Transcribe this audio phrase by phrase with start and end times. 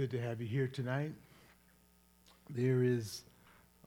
[0.00, 1.12] good to have you here tonight.
[2.48, 3.20] There is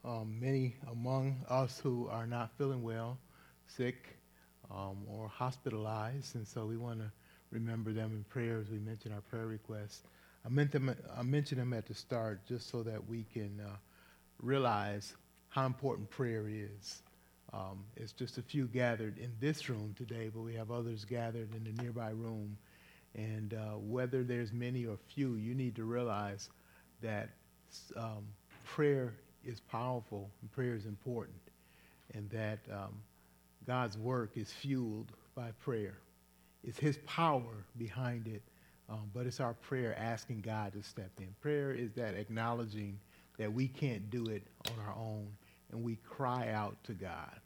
[0.04, 3.18] um, many among us who are not feeling well,
[3.66, 4.16] sick,
[4.70, 7.10] um, or hospitalized, and so we want to
[7.50, 10.04] remember them in prayer as we mention our prayer requests.
[10.46, 13.74] I, meant them, I mentioned them at the start just so that we can uh,
[14.40, 15.16] realize
[15.48, 17.02] how important prayer is.
[17.52, 21.52] Um, it's just a few gathered in this room today, but we have others gathered
[21.56, 22.56] in the nearby room
[23.14, 26.48] and uh, whether there's many or few, you need to realize
[27.00, 27.30] that
[27.96, 28.26] um,
[28.64, 29.14] prayer
[29.44, 31.36] is powerful and prayer is important,
[32.14, 32.94] and that um,
[33.66, 35.98] God's work is fueled by prayer.
[36.64, 38.42] It's His power behind it,
[38.88, 41.28] um, but it's our prayer asking God to step in.
[41.40, 42.98] Prayer is that acknowledging
[43.38, 45.28] that we can't do it on our own,
[45.70, 47.40] and we cry out to God.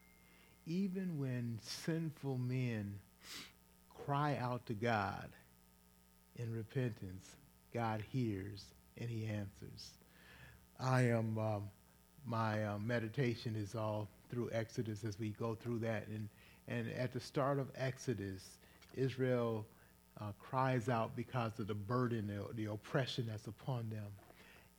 [0.65, 2.93] Even when sinful men
[4.05, 5.29] cry out to God,
[6.41, 7.35] in repentance,
[7.73, 8.65] God hears
[8.97, 9.91] and he answers.
[10.79, 11.63] I am, um,
[12.25, 16.07] my uh, meditation is all through Exodus as we go through that.
[16.07, 16.29] And,
[16.67, 18.57] and at the start of Exodus,
[18.95, 19.65] Israel
[20.19, 24.07] uh, cries out because of the burden, the, the oppression that's upon them.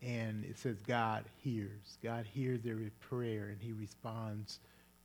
[0.02, 1.98] And it says God hears.
[2.02, 4.60] God hears their prayer and he responds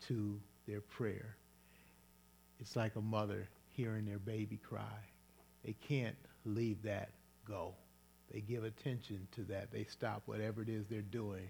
[0.07, 1.35] to their prayer.
[2.59, 4.81] It's like a mother hearing their baby cry.
[5.65, 7.09] They can't leave that
[7.47, 7.73] go.
[8.31, 9.71] They give attention to that.
[9.71, 11.49] They stop whatever it is they're doing,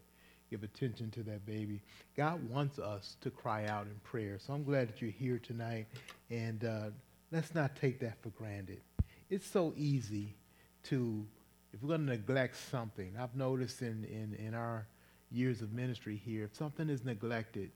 [0.49, 1.81] give attention to that baby.
[2.15, 4.37] God wants us to cry out in prayer.
[4.39, 5.87] So I'm glad that you're here tonight,
[6.29, 6.89] and uh,
[7.31, 8.81] let's not take that for granted.
[9.29, 10.35] It's so easy
[10.83, 11.25] to,
[11.73, 14.85] if we're going to neglect something, I've noticed in, in, in our
[15.31, 17.71] years of ministry here, if something is neglected,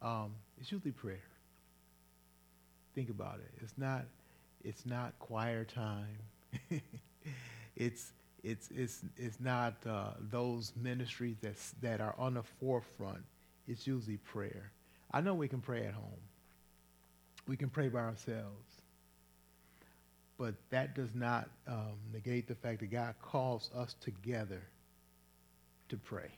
[0.00, 1.24] um, it's usually prayer.
[2.94, 3.50] Think about it.
[3.60, 4.04] It's not
[4.64, 6.18] it's not choir time.
[7.76, 8.12] it's
[8.42, 13.24] it's it's it's not uh, those ministries that that are on the forefront.
[13.68, 14.72] It's usually prayer.
[15.12, 16.20] I know we can pray at home.
[17.46, 18.80] We can pray by ourselves.
[20.36, 24.62] But that does not um, negate the fact that God calls us together
[25.88, 26.30] to pray.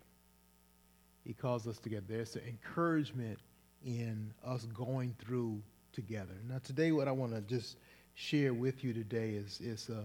[1.25, 2.05] He calls us together.
[2.07, 3.39] There's an encouragement
[3.85, 5.63] in us going through
[5.93, 6.35] together.
[6.49, 7.77] Now, today, what I want to just
[8.17, 10.03] share with you today is, is uh,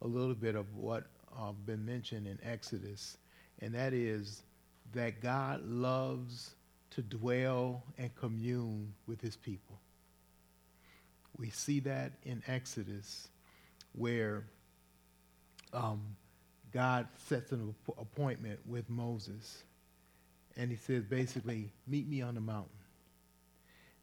[0.00, 1.04] a little bit of what
[1.38, 3.18] uh, been mentioned in Exodus,
[3.60, 4.42] and that is
[4.94, 6.54] that God loves
[6.92, 9.78] to dwell and commune with his people.
[11.36, 13.28] We see that in Exodus
[13.92, 14.44] where
[15.72, 16.00] um,
[16.72, 19.62] God sets an appointment with Moses.
[20.56, 22.70] And he says, basically, meet me on the mountain.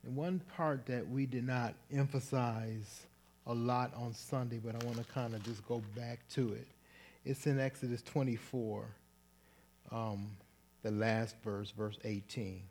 [0.03, 3.07] And one part that we did not emphasize
[3.47, 6.67] a lot on Sunday, but I want to kind of just go back to it.
[7.23, 8.85] It's in Exodus 24,
[9.91, 10.27] um,
[10.83, 12.61] the last verse, verse 18.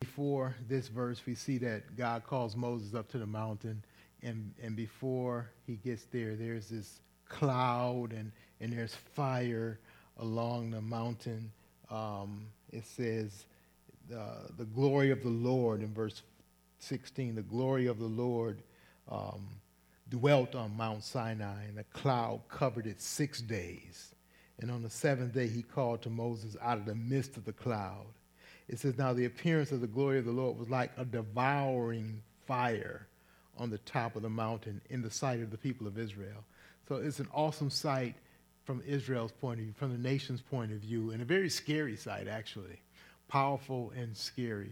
[0.00, 3.82] Before this verse, we see that God calls Moses up to the mountain,
[4.22, 9.78] and, and before he gets there, there's this cloud and, and there's fire
[10.18, 11.50] along the mountain.
[11.90, 13.44] Um, it says,
[14.14, 16.22] uh, the glory of the Lord in verse
[16.80, 18.62] 16, the glory of the Lord
[19.08, 19.46] um,
[20.08, 24.14] dwelt on Mount Sinai, and the cloud covered it six days.
[24.60, 27.52] And on the seventh day, he called to Moses out of the midst of the
[27.52, 28.06] cloud.
[28.68, 32.22] It says, Now the appearance of the glory of the Lord was like a devouring
[32.46, 33.06] fire
[33.58, 36.44] on the top of the mountain in the sight of the people of Israel.
[36.88, 38.14] So it's an awesome sight
[38.70, 41.96] from Israel's point of view, from the nation's point of view, and a very scary
[41.96, 42.80] sight, actually.
[43.26, 44.70] Powerful and scary.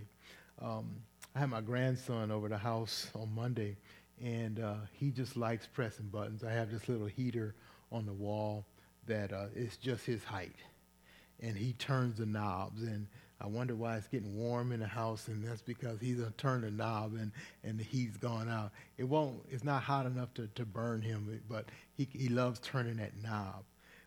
[0.63, 0.89] Um,
[1.35, 3.77] I had my grandson over the house on Monday,
[4.23, 6.45] and uh, he just likes pressing buttons.
[6.45, 7.57] I have this little heater
[7.91, 8.65] on the wall
[9.09, 10.55] that uh, is just his height,
[11.41, 12.83] and he turns the knobs.
[12.83, 13.09] And
[13.41, 16.61] I wonder why it's getting warm in the house, and that's because he's gonna turn
[16.61, 17.33] the knob and,
[17.65, 18.71] and the heat's gone out.
[18.97, 19.41] It won't.
[19.51, 21.65] It's not hot enough to, to burn him, but
[21.97, 23.65] he he loves turning that knob.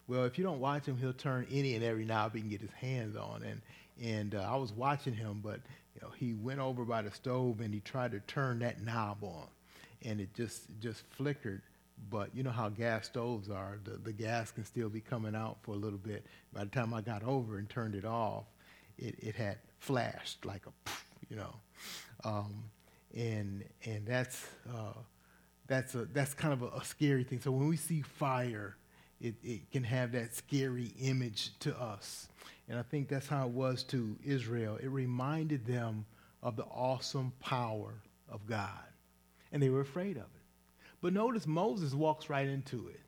[0.08, 2.62] Well, if you don't watch him, he'll turn any and every knob he can get
[2.62, 3.44] his hands on.
[3.44, 3.62] And
[4.02, 5.60] and uh, I was watching him, but
[5.96, 9.24] you know, he went over by the stove and he tried to turn that knob
[9.24, 9.48] on,
[10.04, 11.62] and it just just flickered.
[12.10, 15.58] But you know how gas stoves are; the, the gas can still be coming out
[15.62, 16.26] for a little bit.
[16.54, 18.46] By the time I got over and turned it off,
[18.98, 20.92] it, it had flashed like a,
[21.30, 21.54] you know,
[22.24, 22.64] um,
[23.16, 24.94] and and that's uh,
[25.68, 27.40] that's a that's kind of a, a scary thing.
[27.40, 28.78] So when we see fire
[29.22, 32.28] it, it can have that scary image to us.
[32.68, 34.78] And I think that's how it was to Israel.
[34.82, 36.06] It reminded them
[36.42, 37.94] of the awesome power
[38.30, 38.70] of God.
[39.52, 40.42] And they were afraid of it.
[41.02, 43.00] But notice Moses walks right into it.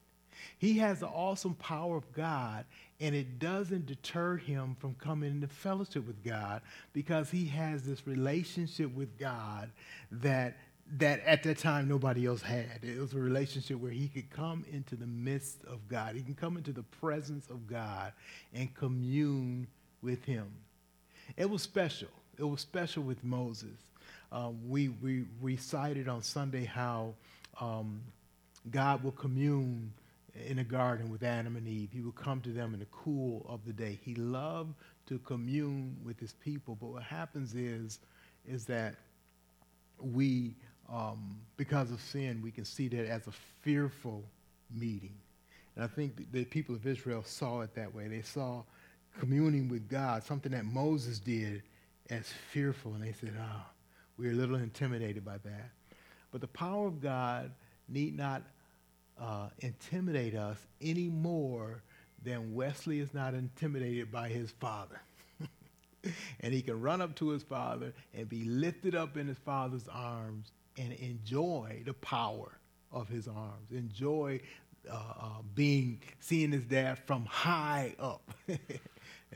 [0.58, 2.66] He has the awesome power of God,
[3.00, 6.62] and it doesn't deter him from coming into fellowship with God
[6.92, 9.70] because he has this relationship with God
[10.12, 10.58] that
[10.98, 12.80] that at that time nobody else had.
[12.84, 16.16] It was a relationship where he could come into the midst of God.
[16.16, 18.14] He can come into the presence of God
[18.54, 19.68] and commune
[20.02, 20.52] with him.
[21.38, 22.10] It was special.
[22.38, 23.78] It was special with Moses.
[24.32, 27.14] Um, we, we recited on Sunday how
[27.62, 28.02] um,
[28.72, 29.94] God will commune
[30.48, 31.90] in a garden with Adam and Eve.
[31.94, 34.00] He would come to them in the cool of the day.
[34.04, 34.74] He loved
[35.08, 36.78] to commune with his people.
[36.80, 38.00] But what happens is,
[38.48, 38.96] is that
[40.00, 40.56] we,
[40.92, 44.24] um, because of sin, we can see that as a fearful
[44.74, 45.16] meeting.
[45.76, 48.08] And I think the people of Israel saw it that way.
[48.08, 48.64] They saw
[49.20, 51.64] communing with God, something that Moses did,
[52.10, 52.94] as fearful.
[52.94, 53.72] And they said, ah, oh,
[54.18, 55.70] we're a little intimidated by that.
[56.32, 57.52] But the power of God
[57.88, 58.44] need not
[59.20, 61.84] uh, intimidate us any more
[62.24, 65.00] than Wesley is not intimidated by his father.
[66.40, 69.88] and he can run up to his father and be lifted up in his father's
[69.92, 72.52] arms and enjoy the power
[72.92, 74.40] of his arms, enjoy
[74.90, 78.60] uh, uh, being seeing his dad from high up and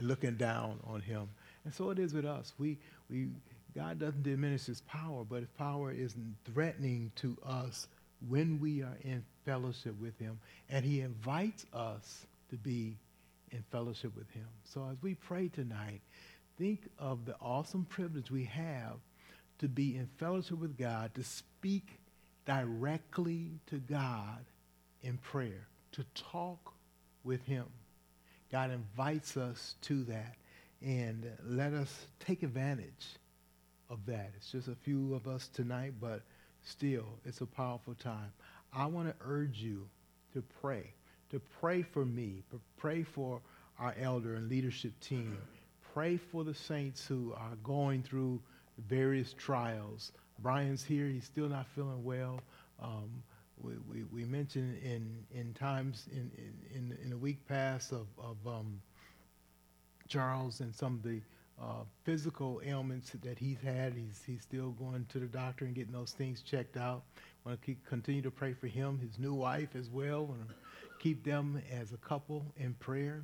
[0.07, 1.30] looking down on him.
[1.63, 2.54] And so it is with us.
[2.57, 2.78] We
[3.10, 3.30] we
[3.75, 7.88] God doesn't diminish his power, but his power isn't threatening to us
[8.28, 10.39] when we are in fellowship with him.
[10.69, 12.98] And he invites us to be
[13.51, 14.48] in fellowship with him.
[14.63, 16.01] So as we pray tonight,
[16.57, 18.95] think of the awesome privilege we have
[19.59, 22.00] to be in fellowship with God, to speak
[22.45, 24.45] directly to God
[25.01, 26.74] in prayer, to talk
[27.24, 27.65] with him.
[28.51, 30.36] God invites us to that.
[30.81, 33.07] And let us take advantage
[33.89, 34.31] of that.
[34.38, 36.21] It's just a few of us tonight, but
[36.63, 38.31] still, it's a powerful time.
[38.71, 39.88] I want to urge you
[40.33, 40.94] to pray,
[41.31, 42.44] to pray for me,
[42.77, 43.42] pray for
[43.80, 45.38] our elder and leadership team.
[45.94, 48.39] Pray for the saints who are going through
[48.88, 50.12] various trials.
[50.39, 51.07] Brian's here.
[51.07, 52.39] He's still not feeling well.
[52.81, 53.24] Um,
[53.62, 56.31] we, we, we, mentioned in, in times in,
[56.75, 58.79] in, in, a week past of, of um,
[60.07, 61.21] Charles and some of the
[61.59, 63.94] uh, physical ailments that he's had.
[63.94, 67.03] He's, he's still going to the doctor and getting those things checked out.
[67.45, 70.27] Want to continue to pray for him, his new wife as well.
[70.27, 70.53] To
[71.00, 73.24] keep them as a couple in prayer.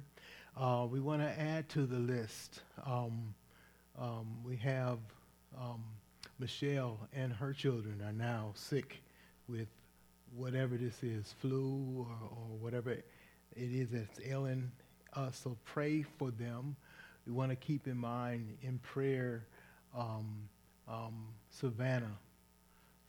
[0.57, 2.61] Uh, we want to add to the list.
[2.85, 3.33] Um,
[3.99, 4.99] um, we have
[5.59, 5.83] um,
[6.39, 9.01] Michelle and her children are now sick
[9.47, 9.67] with
[10.35, 13.03] whatever this is, flu or, or whatever it
[13.55, 14.71] is that's ailing
[15.13, 15.39] us.
[15.43, 16.75] So pray for them
[17.25, 19.45] we want to keep in mind in prayer
[19.97, 20.49] um,
[20.87, 22.17] um, Savannah.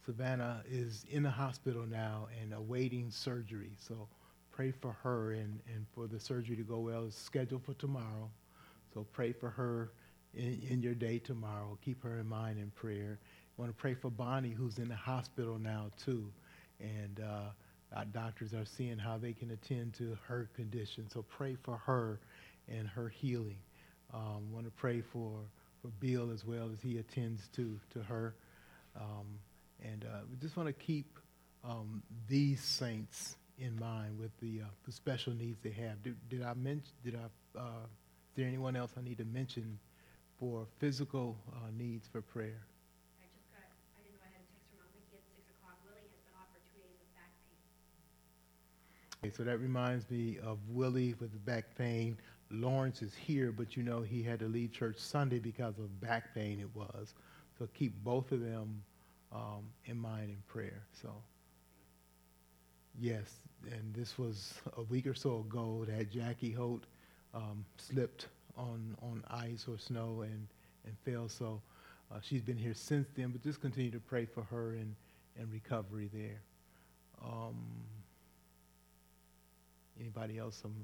[0.05, 3.73] Savannah is in the hospital now and awaiting surgery.
[3.77, 4.07] So
[4.53, 7.07] pray for her and, and for the surgery to go well.
[7.07, 8.31] It's scheduled for tomorrow.
[8.93, 9.91] So pray for her
[10.37, 11.79] in, in your day tomorrow.
[11.85, 13.19] Keep her in mind in prayer.
[13.57, 16.27] I want to pray for Bonnie, who's in the hospital now, too.
[16.81, 21.09] And uh, our doctors are seeing how they can attend to her condition.
[21.09, 22.19] So pray for her
[22.69, 23.59] and her healing.
[24.13, 25.39] Um, want to pray for,
[25.83, 28.35] for Bill as well as he attends to, to her.
[28.97, 29.39] Um,
[29.83, 31.19] and uh, we just want to keep
[31.65, 36.03] um, these saints in mind with the, uh, the special needs they have.
[36.03, 39.79] Did, did I mention, did I, uh, is there anyone else I need to mention
[40.45, 42.61] for physical uh, needs for prayer?
[43.17, 43.65] I just got,
[43.97, 44.85] I didn't know I had a text from
[45.17, 45.81] at 6 o'clock.
[45.89, 47.65] Willie has been off for two days with back pain.
[49.25, 52.19] Okay, so that reminds me of Willie with the back pain.
[52.51, 56.35] Lawrence is here, but you know he had to leave church Sunday because of back
[56.35, 57.15] pain it was.
[57.59, 58.83] So keep both of them
[59.33, 60.85] um, in mind in prayer.
[60.93, 61.09] So,
[63.01, 63.41] yes,
[63.73, 66.85] and this was a week or so ago that Jackie Holt
[67.33, 70.47] um, slipped on, on ice or snow and,
[70.87, 71.29] and fell.
[71.29, 71.61] So
[72.13, 74.95] uh, she's been here since then, but just continue to pray for her and,
[75.39, 76.41] and recovery there.
[77.25, 77.57] Um,
[79.99, 80.57] anybody else?
[80.61, 80.75] Some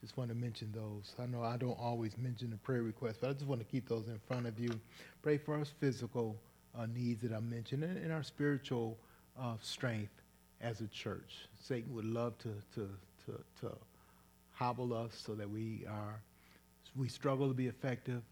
[0.00, 1.14] just want to mention those.
[1.18, 3.88] I know I don't always mention the prayer requests, but I just want to keep
[3.88, 4.70] those in front of you.
[5.22, 6.36] Pray for our physical
[6.78, 8.96] uh, needs that I mentioned and, and our spiritual
[9.40, 10.12] uh, strength
[10.60, 11.48] as a church.
[11.60, 12.88] Satan would love to, to,
[13.26, 13.76] to, to
[14.58, 16.20] hobble us so that we are
[16.96, 18.22] we struggle to be effective.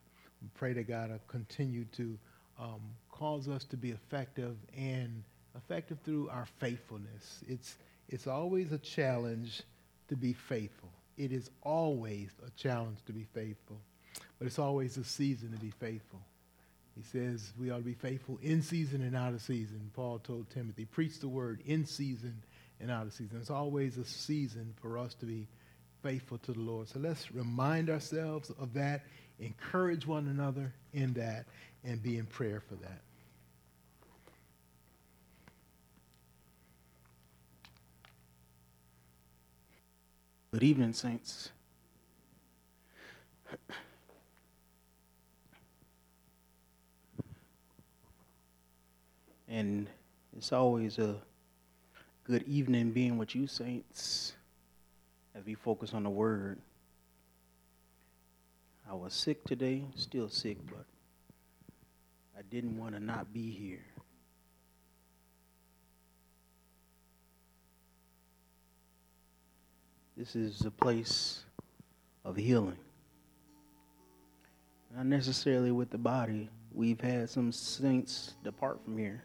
[0.42, 2.18] We pray that God will continue to
[2.59, 2.80] um,
[3.11, 5.23] cause us to be effective and
[5.56, 7.45] effective through our faithfulness.
[7.49, 7.76] It's
[8.09, 9.62] it's always a challenge
[10.09, 13.80] to be faithful it is always a challenge to be faithful,
[14.38, 16.21] but it's always a season to be faithful.
[16.95, 19.90] He says we ought to be faithful in season and out of season.
[19.95, 22.42] Paul told Timothy, preach the word in season
[22.80, 23.38] and out of season.
[23.40, 25.47] It's always a season for us to be
[26.03, 26.88] faithful to the Lord.
[26.88, 29.03] So let's remind ourselves of that,
[29.38, 31.47] encourage one another in that,
[31.85, 33.00] and be in prayer for that.
[40.53, 41.50] Good evening, saints.
[49.49, 49.87] And
[50.37, 51.17] it's always a
[52.25, 54.33] good evening being with you, saints,
[55.37, 56.59] as we focus on the word.
[58.88, 60.87] I was sick today, still sick, but
[62.38, 63.85] I didn't want to not be here.
[70.16, 71.45] This is a place
[72.25, 72.78] of healing.
[74.97, 76.49] Not necessarily with the body.
[76.73, 79.25] We've had some saints depart from here.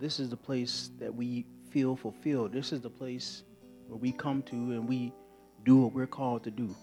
[0.00, 2.52] This is the place that we feel fulfilled.
[2.52, 3.44] This is the place
[3.90, 5.12] where we come to and we
[5.64, 6.74] do what we're called to do.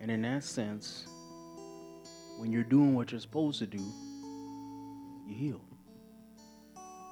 [0.00, 1.06] And in that sense,
[2.36, 3.82] when you're doing what you're supposed to do,
[5.26, 5.60] you heal.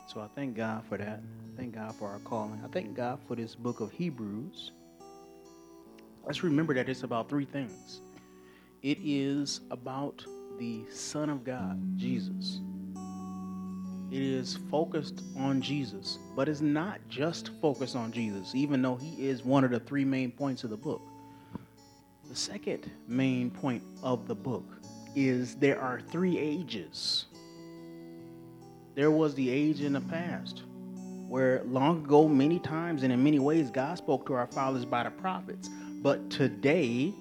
[0.08, 1.22] So I thank God for that.
[1.56, 2.60] Thank God for our calling.
[2.64, 4.72] I thank God for this book of Hebrews.
[6.26, 8.00] Let's remember that it's about three things.
[8.82, 10.26] It is about
[10.58, 12.60] the Son of God, Jesus.
[14.10, 19.28] It is focused on Jesus, but it's not just focused on Jesus, even though he
[19.28, 21.02] is one of the three main points of the book.
[22.28, 24.64] The second main point of the book
[25.14, 27.26] is there are three ages.
[28.94, 30.62] There was the age in the past
[31.28, 35.02] where long ago, many times and in many ways, God spoke to our fathers by
[35.02, 35.68] the prophets.
[36.02, 37.12] But today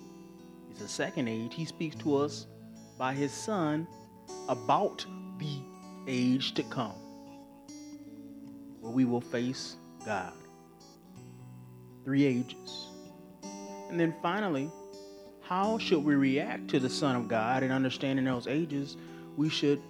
[0.71, 1.55] is the second age.
[1.55, 2.45] He speaks to us
[2.97, 3.87] by his son
[4.49, 5.05] about
[5.39, 5.61] the
[6.07, 6.93] age to come
[8.81, 10.33] where we will face God.
[12.03, 12.87] Three ages.
[13.89, 14.69] And then finally,
[15.41, 18.97] how should we react to the Son of God and understanding those ages?
[19.37, 19.81] We should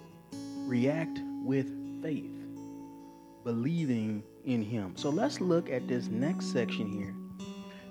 [0.66, 1.66] react with
[2.02, 2.30] faith,
[3.42, 4.92] believing in Him.
[4.96, 7.14] So let's look at this next section here.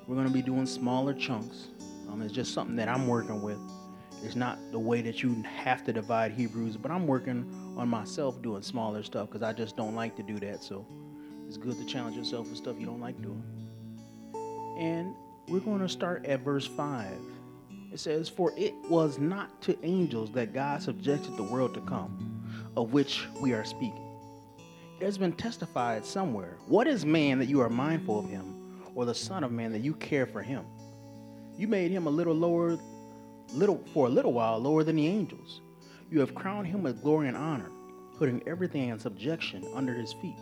[0.08, 1.68] We're going to be doing smaller chunks.
[2.10, 3.60] Um, it's just something that I'm working with.
[4.24, 8.42] It's not the way that you have to divide Hebrews, but I'm working on myself
[8.42, 10.64] doing smaller stuff because I just don't like to do that.
[10.64, 10.86] So
[11.48, 13.44] it's good to challenge yourself with stuff you don't like doing.
[14.78, 15.14] And
[15.48, 17.12] we're going to start at verse 5.
[17.92, 22.44] It says, For it was not to angels that God subjected the world to come,
[22.76, 24.02] of which we are speaking.
[25.00, 26.58] It has been testified somewhere.
[26.68, 29.82] What is man that you are mindful of him, or the Son of Man that
[29.82, 30.66] you care for him?
[31.58, 32.80] You made him a little lower
[33.54, 35.62] little for a little while lower than the angels.
[36.10, 37.72] You have crowned him with glory and honor,
[38.18, 40.38] putting everything in subjection under his feet.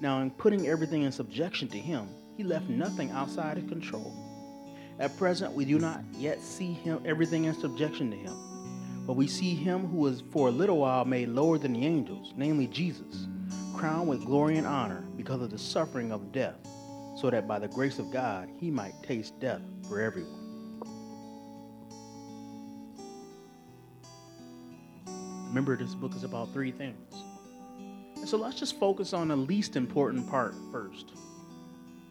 [0.00, 4.14] Now, in putting everything in subjection to him, he left nothing outside his control.
[4.98, 9.26] At present, we do not yet see him everything in subjection to him, but we
[9.26, 13.26] see him who was for a little while made lower than the angels, namely Jesus,
[13.74, 16.56] crowned with glory and honor because of the suffering of death,
[17.16, 20.45] so that by the grace of God he might taste death for everyone.
[25.56, 27.14] Remember, this book is about three things.
[28.16, 31.12] And so let's just focus on the least important part first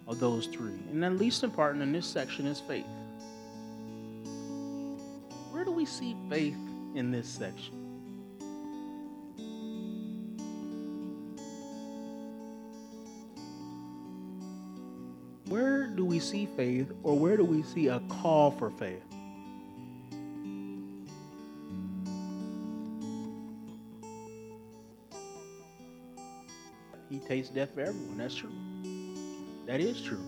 [0.08, 0.80] of those three.
[0.90, 2.88] And the least important in this section is faith.
[5.52, 6.58] Where do we see faith
[6.96, 7.76] in this section?
[15.50, 19.04] Where do we see faith, or where do we see a call for faith?
[27.26, 28.18] He tastes death for everyone.
[28.18, 28.52] That's true.
[29.66, 30.24] That is true.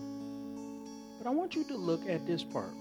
[1.18, 2.72] But I want you to look at this part.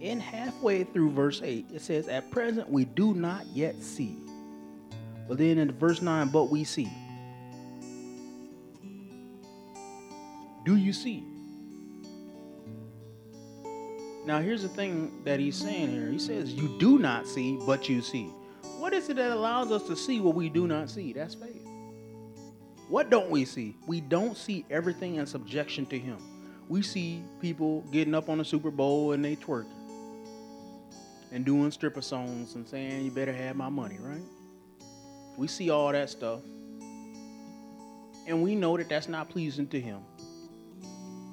[0.00, 4.16] In halfway through verse 8, it says, At present we do not yet see.
[5.28, 6.90] But then in verse 9, but we see.
[10.64, 11.24] Do you see?
[14.26, 16.10] Now, here's the thing that he's saying here.
[16.10, 18.24] He says, You do not see, but you see.
[18.78, 21.12] What is it that allows us to see what we do not see?
[21.12, 21.69] That's faith.
[22.90, 23.76] What don't we see?
[23.86, 26.18] We don't see everything in subjection to Him.
[26.68, 29.70] We see people getting up on the Super Bowl and they twerking
[31.30, 34.24] and doing stripper songs and saying, You better have my money, right?
[35.36, 36.40] We see all that stuff.
[38.26, 40.00] And we know that that's not pleasing to Him.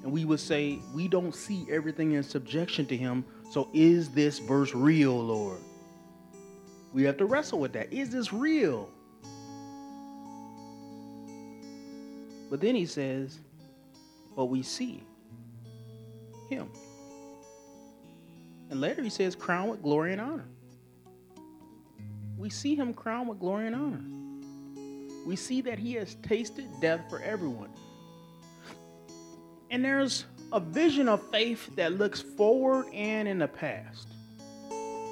[0.04, 3.24] And we would say, We don't see everything in subjection to Him.
[3.50, 5.58] So is this verse real, Lord?
[6.92, 7.92] We have to wrestle with that.
[7.92, 8.90] Is this real?
[12.50, 13.38] But then he says,
[14.36, 15.02] But we see
[16.48, 16.70] him.
[18.70, 20.48] And later he says, Crown with glory and honor.
[22.36, 24.04] We see him crowned with glory and honor.
[25.26, 27.70] We see that he has tasted death for everyone.
[29.70, 34.08] And there's a vision of faith that looks forward and in the past.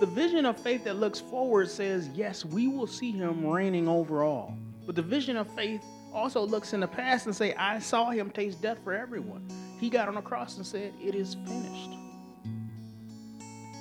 [0.01, 4.23] The vision of faith that looks forward says, yes, we will see him reigning over
[4.23, 4.57] all.
[4.87, 5.83] But the vision of faith
[6.13, 9.47] also looks in the past and say, I saw him taste death for everyone.
[9.79, 11.91] He got on a cross and said, it is finished.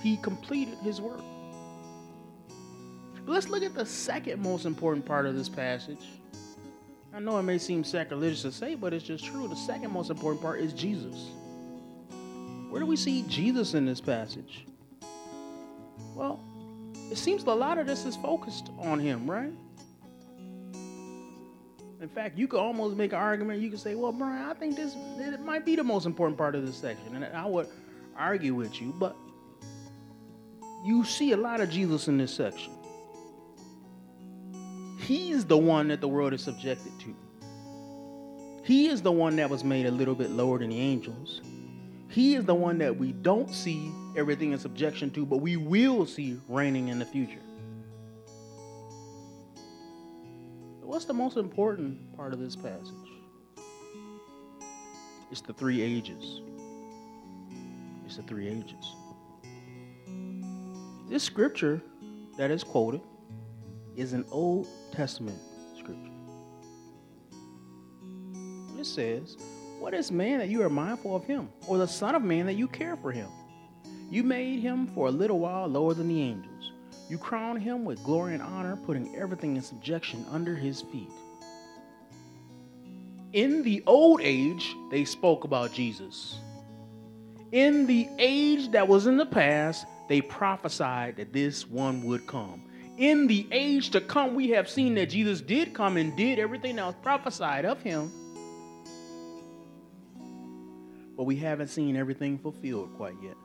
[0.01, 1.21] He completed his work.
[3.25, 6.05] Let's look at the second most important part of this passage.
[7.13, 9.47] I know it may seem sacrilegious to say, but it's just true.
[9.47, 11.29] The second most important part is Jesus.
[12.69, 14.65] Where do we see Jesus in this passage?
[16.13, 16.39] Well,
[17.09, 19.53] it seems a lot of this is focused on him, right?
[22.01, 23.61] In fact, you could almost make an argument.
[23.61, 26.55] You could say, well, Brian, I think this it might be the most important part
[26.55, 27.15] of this section.
[27.15, 27.67] And I would
[28.17, 29.15] argue with you, but
[30.85, 32.73] you see a lot of Jesus in this section.
[34.99, 37.15] He's the one that the world is subjected to.
[38.63, 41.41] He is the one that was made a little bit lower than the angels.
[42.09, 46.05] He is the one that we don't see everything in subjection to, but we will
[46.05, 47.44] see reigning in the future.
[50.95, 52.93] What's the most important part of this passage?
[55.29, 56.39] It's the three ages.
[58.05, 58.95] It's the three ages.
[61.09, 61.81] This scripture
[62.37, 63.01] that is quoted
[63.97, 65.37] is an Old Testament
[65.77, 66.13] scripture.
[68.79, 69.35] It says,
[69.79, 72.53] What is man that you are mindful of him, or the Son of Man that
[72.53, 73.27] you care for him?
[74.09, 76.54] You made him for a little while lower than the angels.
[77.09, 81.11] You crown him with glory and honor, putting everything in subjection under his feet.
[83.33, 86.39] In the old age, they spoke about Jesus.
[87.51, 92.65] In the age that was in the past, they prophesied that this one would come
[92.97, 96.77] in the age to come, we have seen that Jesus did come and did everything
[96.77, 98.11] that was prophesied of him.
[101.17, 103.35] But we haven't seen everything fulfilled quite yet.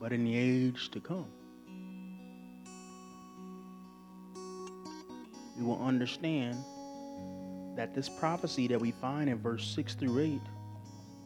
[0.00, 1.26] But in the age to come,
[5.58, 6.56] we will understand
[7.76, 10.40] that this prophecy that we find in verse 6 through 8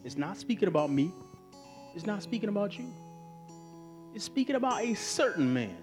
[0.03, 1.11] is not speaking about me,
[1.95, 2.91] it's not speaking about you
[4.13, 5.77] it's speaking about a certain man.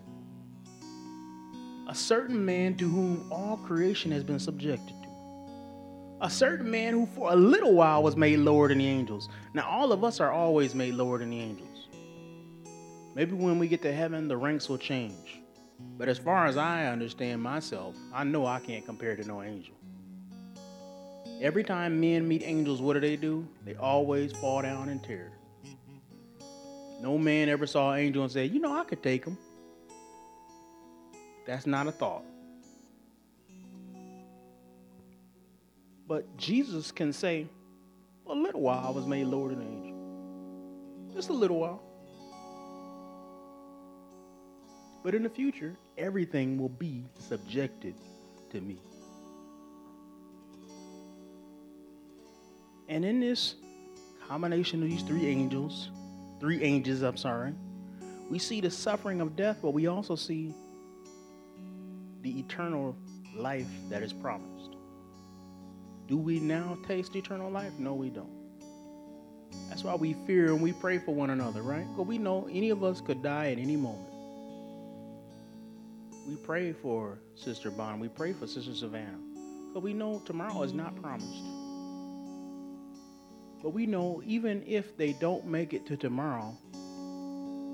[1.89, 5.09] A certain man to whom all creation has been subjected to.
[6.21, 9.31] A certain man who for a little while was made lower than the angels.
[9.55, 11.78] Now, all of us are always made lower than the angels.
[13.19, 15.41] Maybe when we get to heaven, the ranks will change.
[15.97, 19.75] But as far as I understand myself, I know I can't compare to no angel.
[21.41, 23.45] Every time men meet angels, what do they do?
[23.65, 25.33] They always fall down in tears.
[27.01, 29.37] No man ever saw an angel and said, You know, I could take him.
[31.45, 32.23] That's not a thought.
[36.07, 37.49] But Jesus can say,
[38.25, 41.15] For A little while I was made lower than an angel.
[41.17, 41.83] Just a little while.
[45.03, 47.95] But in the future, everything will be subjected
[48.51, 48.79] to me.
[52.89, 53.55] And in this
[54.27, 55.91] combination of these three angels,
[56.41, 57.53] three angels, I'm sorry.
[58.31, 60.55] We see the suffering of death, but we also see
[62.23, 62.97] the eternal
[63.35, 64.77] life that is promised.
[66.07, 67.73] Do we now taste eternal life?
[67.79, 68.33] No, we don't.
[69.69, 71.87] That's why we fear and we pray for one another, right?
[71.91, 74.08] Because we know any of us could die at any moment.
[76.29, 78.03] We pray for Sister Bond.
[78.03, 79.19] We pray for Sister Savannah.
[79.69, 81.43] Because we know tomorrow is not promised.
[83.63, 86.55] But we know even if they don't make it to tomorrow,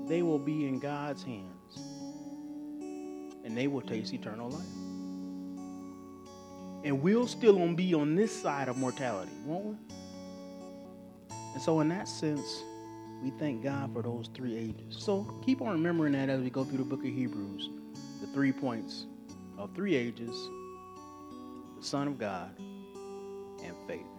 [0.07, 1.79] they will be in God's hands
[3.43, 4.61] and they will taste eternal life.
[6.85, 9.75] And we'll still be on this side of mortality, won't we?
[11.55, 12.63] And so, in that sense,
[13.21, 14.95] we thank God for those three ages.
[14.97, 17.69] So, keep on remembering that as we go through the book of Hebrews
[18.35, 19.05] three points
[19.57, 20.49] of three ages
[21.77, 24.14] the Son of God and faith.